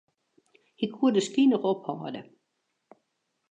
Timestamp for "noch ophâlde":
1.51-2.21